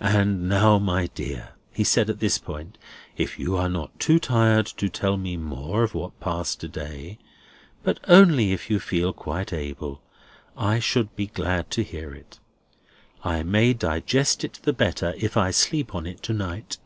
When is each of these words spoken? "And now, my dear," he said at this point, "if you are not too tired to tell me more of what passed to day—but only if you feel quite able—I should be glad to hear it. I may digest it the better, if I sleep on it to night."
"And 0.00 0.48
now, 0.48 0.78
my 0.78 1.08
dear," 1.08 1.50
he 1.70 1.84
said 1.84 2.08
at 2.08 2.18
this 2.18 2.38
point, 2.38 2.78
"if 3.18 3.38
you 3.38 3.58
are 3.58 3.68
not 3.68 4.00
too 4.00 4.18
tired 4.18 4.64
to 4.64 4.88
tell 4.88 5.18
me 5.18 5.36
more 5.36 5.82
of 5.82 5.92
what 5.94 6.18
passed 6.18 6.60
to 6.62 6.68
day—but 6.68 8.00
only 8.08 8.52
if 8.54 8.70
you 8.70 8.80
feel 8.80 9.12
quite 9.12 9.52
able—I 9.52 10.78
should 10.78 11.14
be 11.14 11.26
glad 11.26 11.70
to 11.72 11.82
hear 11.82 12.14
it. 12.14 12.38
I 13.22 13.42
may 13.42 13.74
digest 13.74 14.44
it 14.44 14.60
the 14.62 14.72
better, 14.72 15.12
if 15.18 15.36
I 15.36 15.50
sleep 15.50 15.94
on 15.94 16.06
it 16.06 16.22
to 16.22 16.32
night." 16.32 16.78